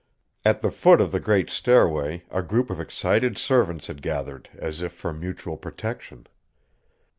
[0.43, 4.81] At the foot of the great stairway a group of excited servants had gathered, as
[4.81, 6.25] if for mutual protection.